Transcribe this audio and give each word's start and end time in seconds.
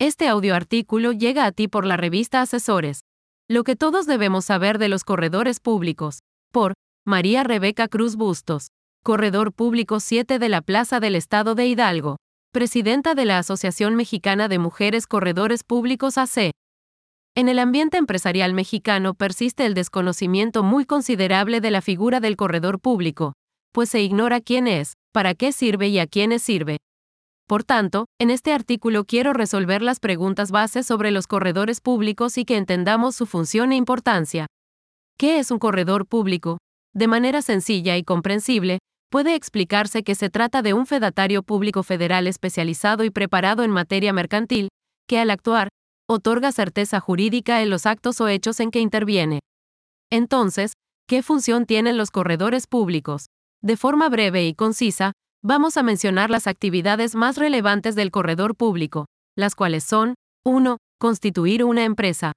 Este 0.00 0.28
audioartículo 0.28 1.10
llega 1.10 1.44
a 1.44 1.50
ti 1.50 1.66
por 1.66 1.84
la 1.84 1.96
revista 1.96 2.40
Asesores. 2.40 3.00
Lo 3.48 3.64
que 3.64 3.74
todos 3.74 4.06
debemos 4.06 4.44
saber 4.44 4.78
de 4.78 4.88
los 4.88 5.02
corredores 5.02 5.58
públicos. 5.58 6.20
Por 6.52 6.74
María 7.04 7.42
Rebeca 7.42 7.88
Cruz 7.88 8.14
Bustos. 8.14 8.68
Corredor 9.02 9.52
Público 9.52 9.98
7 9.98 10.38
de 10.38 10.48
la 10.48 10.60
Plaza 10.60 11.00
del 11.00 11.16
Estado 11.16 11.56
de 11.56 11.66
Hidalgo. 11.66 12.16
Presidenta 12.52 13.16
de 13.16 13.24
la 13.24 13.38
Asociación 13.38 13.96
Mexicana 13.96 14.46
de 14.46 14.60
Mujeres 14.60 15.08
Corredores 15.08 15.64
Públicos 15.64 16.16
AC. 16.16 16.52
En 17.34 17.48
el 17.48 17.58
ambiente 17.58 17.96
empresarial 17.96 18.54
mexicano 18.54 19.14
persiste 19.14 19.66
el 19.66 19.74
desconocimiento 19.74 20.62
muy 20.62 20.84
considerable 20.84 21.60
de 21.60 21.72
la 21.72 21.82
figura 21.82 22.20
del 22.20 22.36
corredor 22.36 22.78
público, 22.78 23.32
pues 23.72 23.90
se 23.90 24.00
ignora 24.00 24.40
quién 24.40 24.68
es, 24.68 24.92
para 25.12 25.34
qué 25.34 25.50
sirve 25.50 25.88
y 25.88 25.98
a 25.98 26.06
quiénes 26.06 26.42
sirve. 26.42 26.78
Por 27.48 27.64
tanto, 27.64 28.04
en 28.20 28.28
este 28.30 28.52
artículo 28.52 29.04
quiero 29.04 29.32
resolver 29.32 29.80
las 29.80 30.00
preguntas 30.00 30.50
bases 30.50 30.86
sobre 30.86 31.10
los 31.10 31.26
corredores 31.26 31.80
públicos 31.80 32.36
y 32.36 32.44
que 32.44 32.58
entendamos 32.58 33.16
su 33.16 33.24
función 33.24 33.72
e 33.72 33.76
importancia. 33.76 34.46
¿Qué 35.18 35.38
es 35.38 35.50
un 35.50 35.58
corredor 35.58 36.06
público? 36.06 36.58
De 36.94 37.08
manera 37.08 37.40
sencilla 37.40 37.96
y 37.96 38.04
comprensible, 38.04 38.80
puede 39.10 39.34
explicarse 39.34 40.02
que 40.02 40.14
se 40.14 40.28
trata 40.28 40.60
de 40.60 40.74
un 40.74 40.84
fedatario 40.84 41.42
público 41.42 41.82
federal 41.82 42.26
especializado 42.26 43.02
y 43.02 43.08
preparado 43.10 43.62
en 43.62 43.70
materia 43.70 44.12
mercantil, 44.12 44.68
que 45.08 45.18
al 45.18 45.30
actuar, 45.30 45.68
otorga 46.06 46.52
certeza 46.52 47.00
jurídica 47.00 47.62
en 47.62 47.70
los 47.70 47.86
actos 47.86 48.20
o 48.20 48.28
hechos 48.28 48.60
en 48.60 48.70
que 48.70 48.80
interviene. 48.80 49.40
Entonces, 50.10 50.72
¿qué 51.08 51.22
función 51.22 51.64
tienen 51.64 51.96
los 51.96 52.10
corredores 52.10 52.66
públicos? 52.66 53.28
De 53.62 53.78
forma 53.78 54.10
breve 54.10 54.46
y 54.46 54.52
concisa, 54.52 55.12
Vamos 55.42 55.76
a 55.76 55.84
mencionar 55.84 56.30
las 56.30 56.48
actividades 56.48 57.14
más 57.14 57.36
relevantes 57.36 57.94
del 57.94 58.10
corredor 58.10 58.56
público, 58.56 59.06
las 59.36 59.54
cuales 59.54 59.84
son 59.84 60.14
1. 60.44 60.78
Constituir 60.98 61.62
una 61.62 61.84
empresa. 61.84 62.32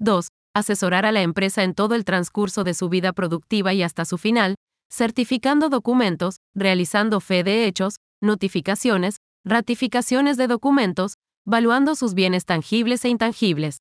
2. 0.00 0.26
Asesorar 0.52 1.06
a 1.06 1.12
la 1.12 1.22
empresa 1.22 1.62
en 1.62 1.74
todo 1.74 1.94
el 1.94 2.04
transcurso 2.04 2.64
de 2.64 2.74
su 2.74 2.88
vida 2.88 3.12
productiva 3.12 3.72
y 3.72 3.84
hasta 3.84 4.04
su 4.04 4.18
final, 4.18 4.56
certificando 4.92 5.68
documentos, 5.68 6.38
realizando 6.56 7.20
fe 7.20 7.44
de 7.44 7.66
hechos, 7.66 7.96
notificaciones, 8.20 9.18
ratificaciones 9.44 10.36
de 10.36 10.48
documentos, 10.48 11.14
valuando 11.46 11.94
sus 11.94 12.14
bienes 12.14 12.46
tangibles 12.46 13.04
e 13.04 13.10
intangibles. 13.10 13.78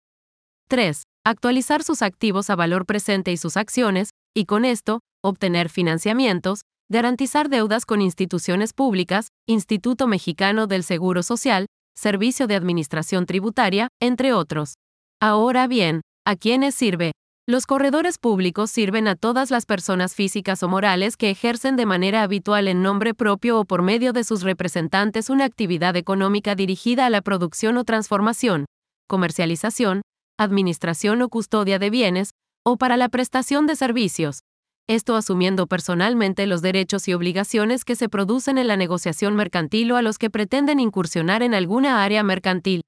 3. 0.70 1.02
Actualizar 1.26 1.82
sus 1.82 2.04
activos 2.04 2.52
a 2.52 2.56
valor 2.56 2.86
presente 2.86 3.32
y 3.32 3.38
sus 3.38 3.58
acciones, 3.58 4.12
y 4.36 4.46
con 4.46 4.64
esto, 4.64 5.00
obtener 5.24 5.70
financiamientos, 5.70 6.62
garantizar 6.90 7.50
deudas 7.50 7.86
con 7.86 8.02
instituciones 8.02 8.74
públicas, 8.74 9.28
Instituto 9.48 10.08
Mexicano 10.08 10.68
del 10.68 10.84
Seguro 10.84 11.24
Social, 11.24 11.66
Servicio 11.96 12.48
de 12.48 12.56
Administración 12.56 13.26
Tributaria, 13.26 13.88
entre 14.02 14.34
otros. 14.34 14.76
Ahora 15.22 15.68
bien, 15.68 16.02
¿a 16.26 16.36
quiénes 16.36 16.76
sirve? 16.76 17.12
Los 17.48 17.66
corredores 17.66 18.20
públicos 18.20 18.72
sirven 18.72 19.08
a 19.08 19.16
todas 19.16 19.52
las 19.52 19.66
personas 19.66 20.16
físicas 20.16 20.64
o 20.64 20.70
morales 20.70 21.18
que 21.18 21.30
ejercen 21.30 21.76
de 21.76 21.86
manera 21.86 22.24
habitual 22.24 22.68
en 22.68 22.82
nombre 22.82 23.14
propio 23.14 23.60
o 23.60 23.66
por 23.66 23.82
medio 23.82 24.14
de 24.14 24.24
sus 24.24 24.44
representantes 24.44 25.30
una 25.30 25.44
actividad 25.44 25.98
económica 25.98 26.56
dirigida 26.56 27.06
a 27.06 27.10
la 27.10 27.22
producción 27.22 27.78
o 27.78 27.84
transformación, 27.84 28.66
comercialización, 29.10 30.04
administración 30.40 31.22
o 31.22 31.30
custodia 31.30 31.80
de 31.80 31.90
bienes, 31.90 32.30
o 32.66 32.78
para 32.78 32.96
la 32.96 33.10
prestación 33.10 33.68
de 33.68 33.76
servicios, 33.76 34.40
esto 34.88 35.16
asumiendo 35.16 35.68
personalmente 35.68 36.46
los 36.46 36.62
derechos 36.62 37.08
y 37.08 37.14
obligaciones 37.14 37.86
que 37.86 37.96
se 37.96 38.10
producen 38.10 38.58
en 38.58 38.68
la 38.68 38.76
negociación 38.76 39.36
mercantil 39.36 39.92
o 39.92 39.96
a 39.96 40.02
los 40.02 40.18
que 40.18 40.30
pretenden 40.30 40.80
incursionar 40.80 41.42
en 41.42 41.54
alguna 41.54 42.04
área 42.04 42.22
mercantil. 42.24 42.82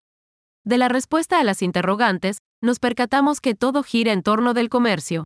De 0.65 0.77
la 0.77 0.89
respuesta 0.89 1.39
a 1.39 1.43
las 1.43 1.61
interrogantes, 1.61 2.39
nos 2.61 2.79
percatamos 2.79 3.39
que 3.39 3.55
todo 3.55 3.83
gira 3.83 4.11
en 4.11 4.23
torno 4.23 4.53
del 4.53 4.69
comercio. 4.69 5.23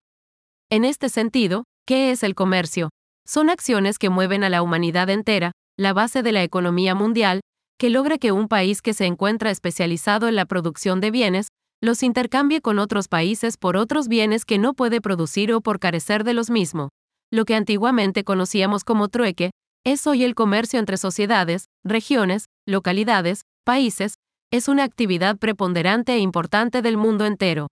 En 0.69 0.85
este 0.85 1.09
sentido, 1.09 1.63
¿qué 1.87 2.11
es 2.11 2.23
el 2.23 2.35
comercio? 2.35 2.89
Son 3.25 3.49
acciones 3.49 3.97
que 3.97 4.09
mueven 4.09 4.43
a 4.43 4.49
la 4.49 4.61
humanidad 4.61 5.09
entera, 5.09 5.51
la 5.77 5.93
base 5.93 6.21
de 6.21 6.33
la 6.33 6.43
economía 6.43 6.93
mundial, 6.93 7.41
que 7.79 7.89
logra 7.89 8.17
que 8.17 8.31
un 8.31 8.47
país 8.47 8.81
que 8.81 8.93
se 8.93 9.05
encuentra 9.05 9.49
especializado 9.49 10.27
en 10.27 10.35
la 10.35 10.45
producción 10.45 10.99
de 10.99 11.11
bienes 11.11 11.47
los 11.81 12.03
intercambie 12.03 12.61
con 12.61 12.77
otros 12.77 13.07
países 13.07 13.57
por 13.57 13.77
otros 13.77 14.07
bienes 14.07 14.45
que 14.45 14.57
no 14.57 14.73
puede 14.73 15.01
producir 15.01 15.53
o 15.53 15.61
por 15.61 15.79
carecer 15.79 16.23
de 16.23 16.33
los 16.33 16.49
mismos. 16.49 16.89
Lo 17.31 17.45
que 17.45 17.55
antiguamente 17.55 18.23
conocíamos 18.23 18.83
como 18.83 19.07
trueque, 19.07 19.51
es 19.85 20.05
hoy 20.07 20.23
el 20.23 20.35
comercio 20.35 20.79
entre 20.79 20.97
sociedades, 20.97 21.65
regiones, 21.85 22.45
localidades, 22.67 23.41
países, 23.63 24.15
es 24.51 24.67
una 24.67 24.83
actividad 24.83 25.37
preponderante 25.37 26.13
e 26.13 26.19
importante 26.19 26.81
del 26.81 26.97
mundo 26.97 27.25
entero. 27.25 27.67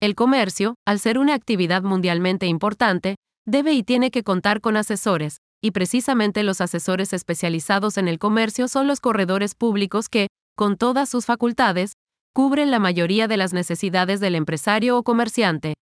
El 0.00 0.14
comercio, 0.14 0.74
al 0.86 0.98
ser 0.98 1.18
una 1.18 1.34
actividad 1.34 1.82
mundialmente 1.82 2.46
importante, 2.46 3.16
debe 3.46 3.72
y 3.72 3.82
tiene 3.82 4.10
que 4.10 4.22
contar 4.22 4.60
con 4.60 4.76
asesores, 4.76 5.38
y 5.62 5.70
precisamente 5.70 6.42
los 6.42 6.60
asesores 6.60 7.12
especializados 7.12 7.96
en 7.96 8.08
el 8.08 8.18
comercio 8.18 8.68
son 8.68 8.86
los 8.86 9.00
corredores 9.00 9.54
públicos 9.54 10.08
que, 10.08 10.28
con 10.56 10.76
todas 10.76 11.08
sus 11.08 11.26
facultades, 11.26 11.92
cubren 12.32 12.70
la 12.70 12.78
mayoría 12.78 13.28
de 13.28 13.36
las 13.36 13.52
necesidades 13.52 14.20
del 14.20 14.34
empresario 14.34 14.96
o 14.96 15.02
comerciante. 15.02 15.74